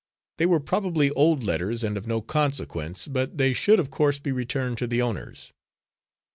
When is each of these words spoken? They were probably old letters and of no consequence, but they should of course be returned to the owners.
They 0.39 0.47
were 0.47 0.59
probably 0.59 1.11
old 1.11 1.43
letters 1.43 1.83
and 1.83 1.95
of 1.95 2.07
no 2.07 2.21
consequence, 2.23 3.07
but 3.07 3.37
they 3.37 3.53
should 3.53 3.79
of 3.79 3.91
course 3.91 4.17
be 4.17 4.31
returned 4.31 4.79
to 4.79 4.87
the 4.87 4.99
owners. 4.99 5.53